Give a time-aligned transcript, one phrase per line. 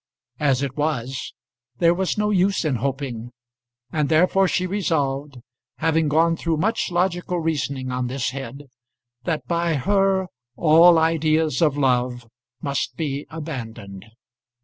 [0.39, 1.31] As it was,
[1.77, 3.29] there was no use in hoping;
[3.91, 5.37] and therefore she resolved
[5.77, 8.63] having gone through much logical reasoning on this head
[9.25, 10.25] that by her
[10.55, 12.27] all ideas of love
[12.63, 14.05] must be abandoned.